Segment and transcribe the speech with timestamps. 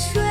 [0.00, 0.29] 水，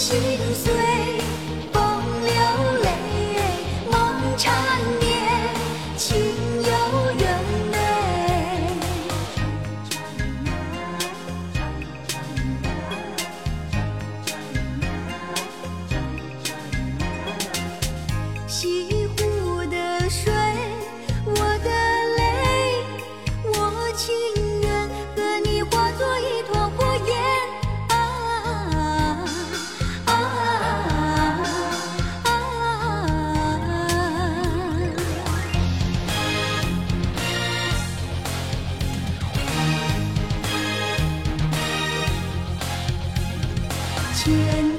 [0.00, 0.18] 心
[0.54, 0.79] 碎。
[44.20, 44.69] 千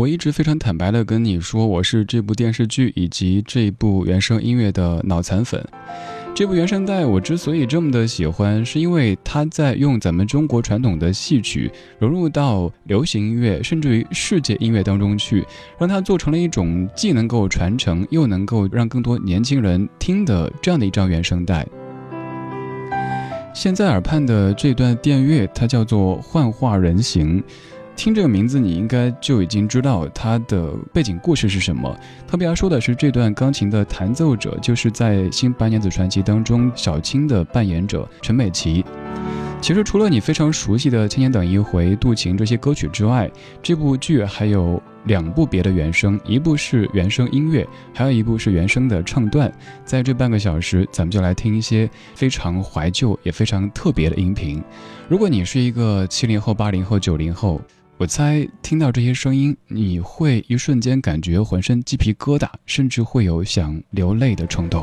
[0.00, 5.62] 我一直非常坦白的跟你说，我是这部电视剧以及这部原声音乐的脑残粉。
[6.34, 15.44] 这部原声带我之所以这么的喜欢，是因为它在用咱们中国传统的戏曲融入到流行音乐，甚至于世界音乐当中去，
[15.78, 21.66] 让它做成了一种既能够传承，又能够让更多年轻人听的这样的一张原声带。
[23.52, 27.38] 现在耳畔的这段电乐，它叫做《幻化人形》。
[28.02, 31.94] 听这个名字，你应该就已经知道它的背景故事是什么。
[32.26, 38.82] 特别要说的是，这段钢琴的弹奏者就是在《新白娘子传奇》当中小青的扮演者陈美琪。
[39.60, 43.30] 其实，除了你非常熟悉的《千年等一回》《渡情》这些歌曲之外，
[43.62, 49.52] 这部剧还有两部别的原声，一部是原声音乐，还有一部是原声的唱段。
[49.84, 54.62] 在这半个小时，咱们就来听一些非常怀旧也非常特别的音频。
[55.06, 57.60] 如果你是一个七零后、八零后、九零后，
[58.00, 64.82] 我猜听到这些声音，你会一瞬间感觉浑身鸡皮疙瘩，甚至会有想流泪的冲动。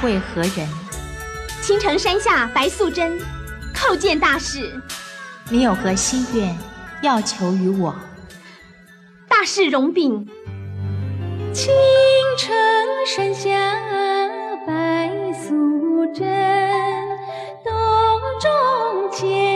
[0.00, 0.66] 下跪何人？
[1.60, 3.18] 青城山下白素贞，
[3.74, 4.80] 叩见大师。
[5.50, 6.56] 你有何心愿
[7.02, 7.94] 要求于我？
[9.28, 10.26] 大事容禀。
[11.52, 11.70] 青
[12.38, 12.50] 城
[13.06, 13.50] 山下
[14.66, 16.26] 白素贞，
[17.62, 17.72] 洞
[18.40, 19.49] 中千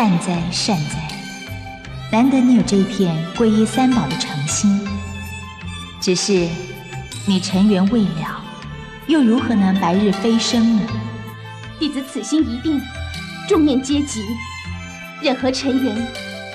[0.00, 0.96] 善哉善哉，
[2.10, 4.80] 难得你有这一片皈依三宝的诚心。
[6.00, 6.48] 只是
[7.26, 8.42] 你尘缘未了，
[9.08, 10.82] 又如何能白日飞升呢？
[11.78, 12.80] 弟子此心一定，
[13.46, 14.24] 众念皆极，
[15.20, 15.94] 任何尘缘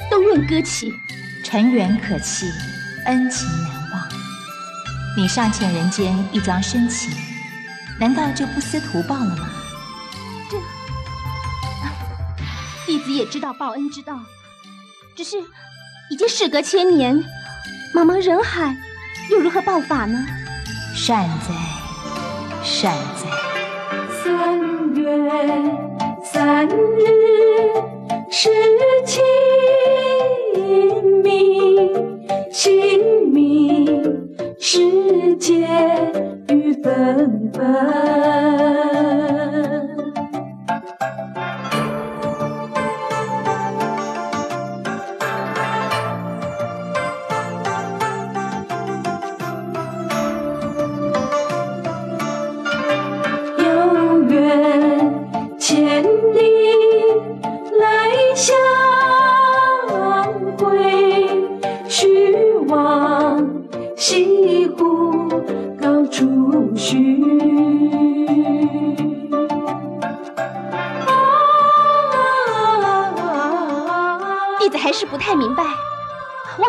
[0.09, 0.91] 都愿割弃。
[1.43, 2.47] 尘缘可弃，
[3.05, 4.09] 恩情难忘。
[5.15, 7.11] 你尚欠人间一桩深情，
[7.99, 9.47] 难道就不思图报了吗？
[12.95, 14.17] 弟子也知道报恩之道，
[15.17, 15.37] 只是
[16.09, 17.21] 已经事隔千年，
[17.93, 18.73] 茫茫人海，
[19.29, 20.25] 又如何报法呢？
[20.95, 21.53] 善哉，
[22.63, 23.27] 善哉。
[24.23, 24.57] 三
[24.93, 25.03] 月
[26.23, 26.71] 三日
[28.31, 28.49] 是
[29.05, 29.21] 清
[31.21, 31.91] 明，
[32.49, 35.67] 清明时节
[36.47, 37.61] 雨纷纷。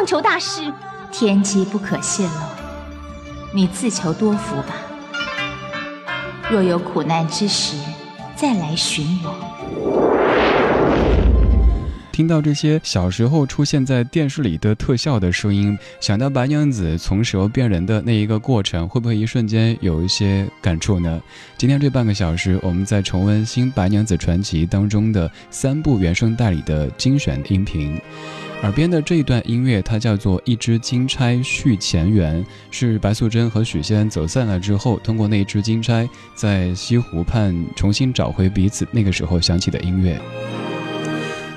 [0.07, 0.73] 求大事
[1.11, 2.31] 天机不可泄露，
[3.53, 4.77] 你自求多福吧。
[6.49, 7.77] 若有苦难之时，
[8.37, 9.46] 再来寻我。
[12.17, 21.21] 听到这些小时候出现在电视里的特效的声音，想到白娘子从蛇变人的那一个过程，会不会一瞬间有一些感触呢？
[21.59, 28.01] 今天这半个小时，我们在重温《新白娘子传奇》当中的三部原声带里的精选音频。
[28.63, 40.19] 耳边的这一段音乐，它叫做《一支金钗续前缘》，是白素贞和许仙走散了之后，通过那一支金钗，在西湖畔重新找回彼此那个时候响起的音乐。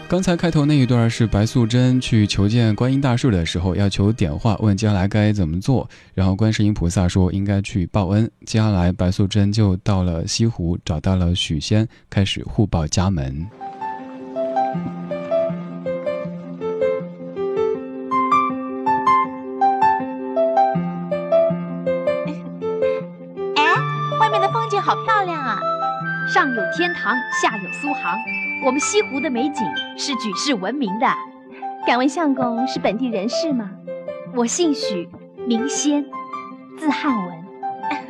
[0.10, 5.88] 刚才开头那一段是白素贞去求见观音大士的时候，要求点化，问接下来该怎么做。
[6.16, 8.28] 然后观世音菩萨说应该去报恩。
[8.44, 13.48] 接下来白素贞就到了西湖，找到了许仙，开始互报家门。
[23.56, 23.63] 哎，
[24.20, 25.60] 外面的风景好漂亮啊！
[26.34, 28.18] 上有天堂，下有苏杭。
[28.66, 29.66] 我们西湖的美景
[29.98, 31.08] 是举世闻名的。
[31.88, 33.70] 敢问相公是本地人士吗？
[34.36, 35.10] 我姓许，
[35.48, 36.06] 名仙，
[36.78, 37.46] 字汉文。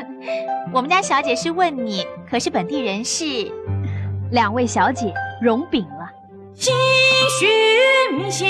[0.74, 3.26] 我们家小姐是问你，可是本地人士？
[4.32, 6.10] 两位小姐容禀了。
[6.56, 6.74] 姓
[7.40, 7.48] 许
[8.18, 8.50] 名仙，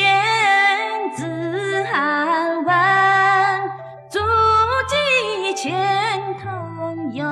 [1.15, 3.71] 字汉文，
[4.09, 4.19] 足
[4.87, 7.23] 迹千通有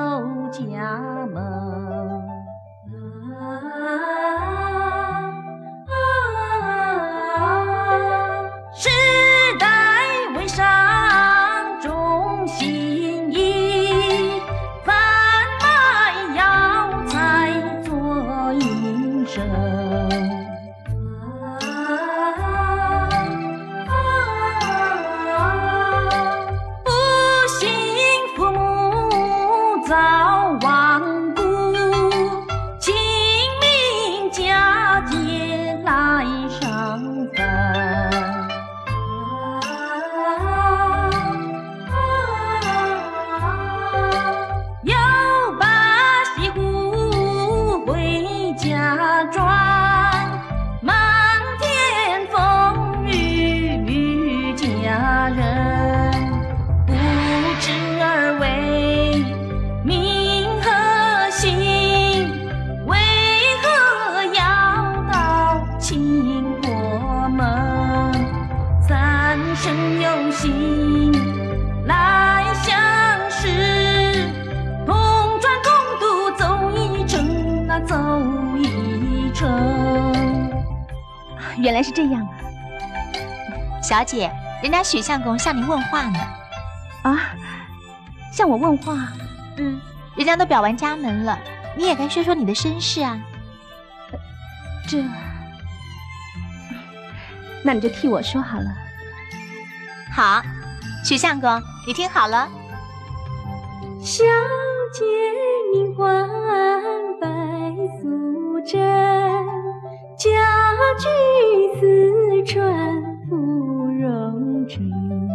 [83.87, 84.29] 小姐，
[84.61, 86.19] 人家许相公向您问话呢。
[87.03, 87.17] 啊，
[88.33, 89.13] 向我问话？
[89.55, 89.79] 嗯，
[90.17, 91.39] 人家都表完家门了，
[91.77, 93.17] 你也该说说你的身世啊。
[94.89, 95.01] 这，
[97.63, 98.65] 那你就替我说好了。
[100.13, 100.41] 好，
[101.05, 101.49] 许相公，
[101.87, 102.49] 你听好了。
[104.01, 104.25] 小
[104.91, 105.05] 姐
[105.73, 106.27] 名唤
[107.21, 107.27] 白
[108.01, 108.81] 素贞，
[110.17, 110.27] 家
[110.99, 111.07] 居
[111.79, 113.16] 四川
[114.69, 115.26] 芙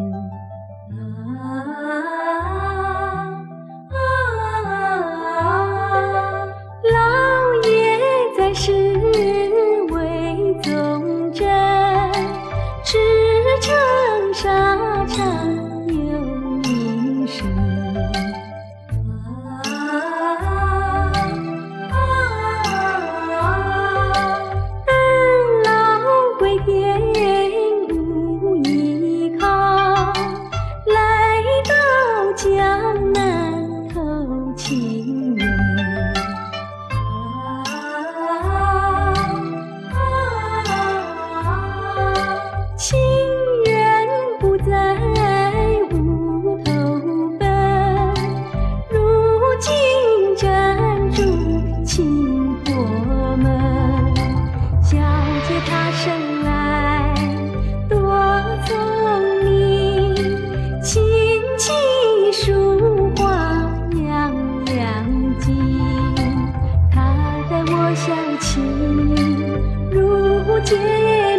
[70.65, 71.32] 记忆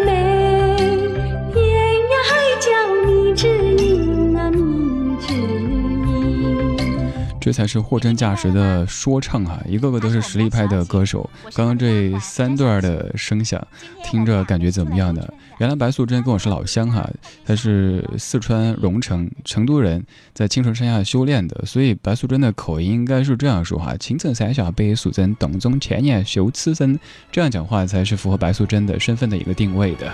[7.53, 9.62] 才是货真价实的说唱啊！
[9.67, 11.29] 一个个都是实力派的歌手。
[11.53, 13.65] 刚刚这三段的声响，
[14.03, 15.24] 听着感觉怎么样呢？
[15.60, 17.07] 原来白素贞跟我是老乡哈，
[17.45, 27.00] 她是四川荣成成都人，在青城山下修炼的，所以白素贞的口音应该是这样说哈：青城山下白素贞，洞中千年修此身。
[27.31, 30.12] 这样讲话才是符合白素贞的身份的一个定位的。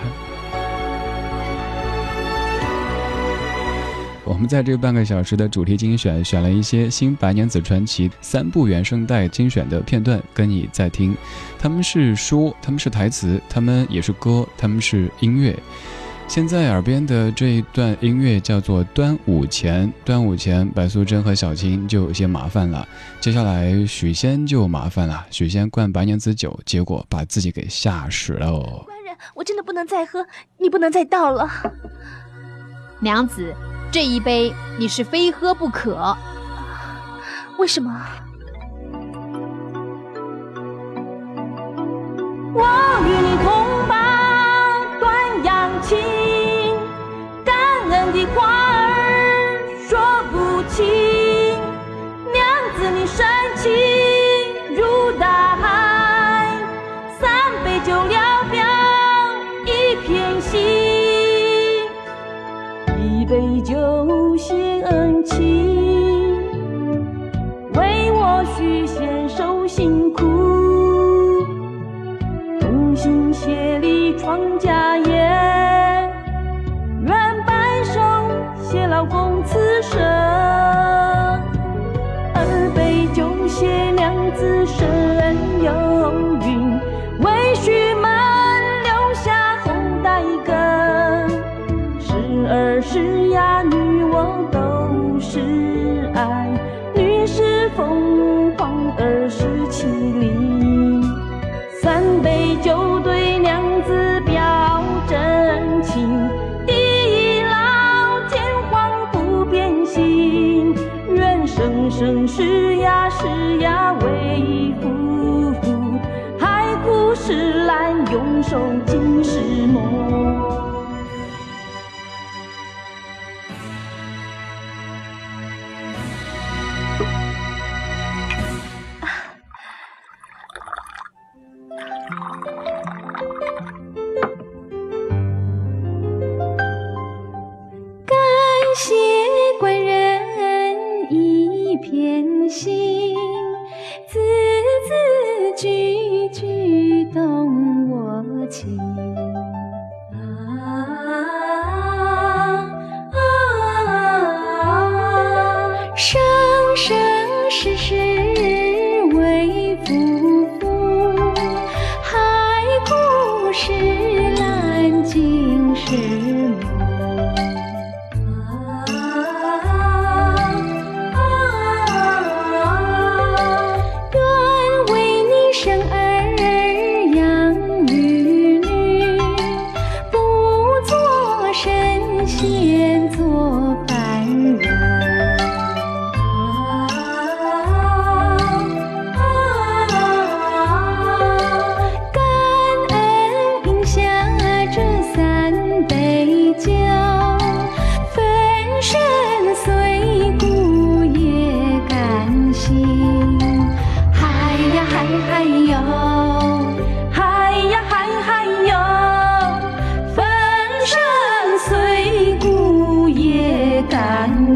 [4.29, 11.17] 我们在这半个小时的主题精选选了一些新白娘子传奇三部原声带精选的片段，跟你在听。
[11.57, 15.57] 他们是说，他们是台词，他们也是歌，他们是音乐。
[16.27, 22.87] 现在耳边的这一段音乐叫做《端午前》，端午前，白素贞和小青就有些麻烦了。
[23.19, 28.51] 接下来许仙就麻烦了，许仙灌白娘子酒，结果把自己给吓死了。
[28.85, 30.23] 官人，我真的不能再喝，
[30.59, 31.49] 你不能再倒了。
[32.99, 33.55] 娘子，
[33.91, 36.15] 这一杯你是非喝不可。
[37.57, 37.91] 为什么？
[42.53, 42.63] 我
[43.05, 43.87] 与你同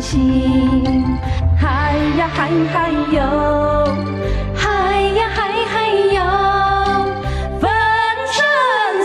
[0.04, 0.84] 心。
[1.58, 3.88] 嗨呀嗨嗨哟，
[4.54, 6.20] 嗨呀嗨嗨哟，
[7.62, 7.72] 粉
[8.30, 8.44] 身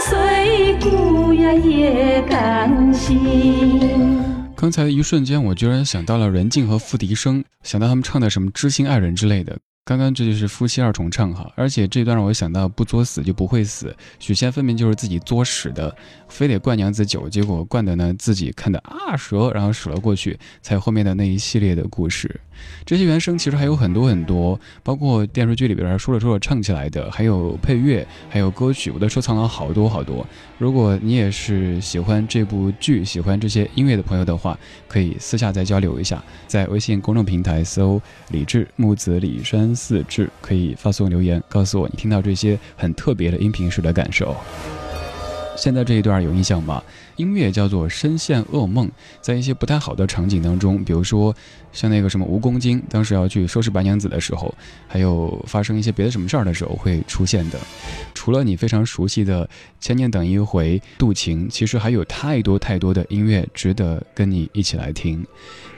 [0.01, 4.21] 碎骨呀也甘心。
[4.57, 9.57] 刚才一瞬间，我居然想到了任静和付笛声，想到他们唱的什么《知心爱人》之类的。
[9.89, 13.97] 刚刚这就是夫妻二重唱哈，而且这段让我想到不作死就不会死。
[14.19, 15.97] 许仙分明就是自己作死的，
[16.29, 22.39] 非得灌娘子酒，结果灌的呢自己看的啊折，然后使了过去，才有后面的那一系列的故事。
[22.85, 30.27] 这些原声其实还有很多很多，包括电视剧里边说着说着唱起来的，还有配乐，还有歌曲，我都收藏了好多好多。
[30.59, 37.99] 如果你也是喜欢这部剧、喜欢这些音乐的朋友的话，可以私下再交流一下，在微信公众平台搜
[38.31, 44.37] “李志木子李山四至”，可以发送留言告诉我你听到这些很特别的音频时的感受。
[45.57, 46.81] 现在这一段有印象吗？
[47.17, 48.89] 音乐叫做深陷噩梦，
[49.21, 51.35] 在一些不太好的场景当中，比如说
[51.73, 54.55] 像那个什么蜈蚣精，当时要去收拾白娘子的时候，
[54.87, 57.59] 还有发生一些别的什么事儿的时候会出现的。
[58.15, 59.45] 除了你非常熟悉的
[59.81, 65.27] 《千年等一回》《渡情》，其实还有太多太多的音乐值得跟你一起来听。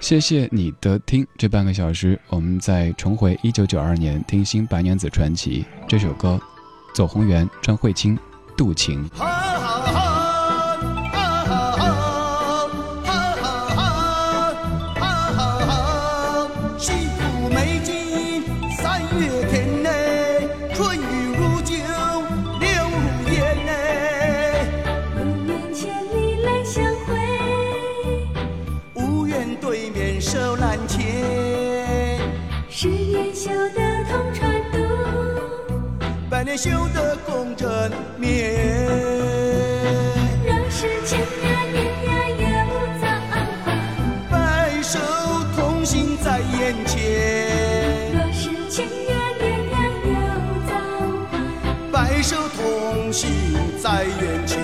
[0.00, 6.40] 谢谢你的听，这半个小时我们再重回一九九二年听新白娘子传奇这首歌，
[6.94, 8.16] 走红缘，张慧清，
[8.56, 9.08] 《渡情》。
[36.56, 38.86] 修得共枕眠，
[40.44, 41.24] 若是千呀
[41.72, 42.44] 年呀又
[43.00, 43.04] 早
[44.30, 44.98] 白首
[45.56, 48.12] 同心在眼前。
[48.12, 50.10] 若是千呀年呀又
[50.68, 50.72] 早
[51.90, 53.30] 白首同心
[53.82, 54.59] 在眼前。